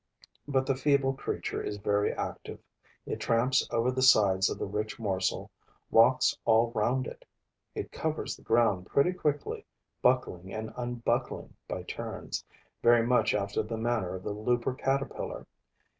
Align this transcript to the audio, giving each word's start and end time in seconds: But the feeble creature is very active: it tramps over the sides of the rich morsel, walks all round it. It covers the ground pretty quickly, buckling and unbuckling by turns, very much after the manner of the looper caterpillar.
But 0.47 0.65
the 0.65 0.73
feeble 0.73 1.13
creature 1.13 1.61
is 1.61 1.77
very 1.77 2.11
active: 2.11 2.57
it 3.05 3.19
tramps 3.19 3.67
over 3.69 3.91
the 3.91 4.01
sides 4.01 4.49
of 4.49 4.57
the 4.57 4.65
rich 4.65 4.97
morsel, 4.97 5.51
walks 5.91 6.35
all 6.43 6.71
round 6.73 7.05
it. 7.05 7.23
It 7.75 7.91
covers 7.91 8.35
the 8.35 8.41
ground 8.41 8.87
pretty 8.87 9.13
quickly, 9.13 9.63
buckling 10.01 10.51
and 10.51 10.73
unbuckling 10.75 11.53
by 11.67 11.83
turns, 11.83 12.43
very 12.81 13.05
much 13.05 13.35
after 13.35 13.61
the 13.61 13.77
manner 13.77 14.15
of 14.15 14.23
the 14.23 14.31
looper 14.33 14.73
caterpillar. 14.73 15.45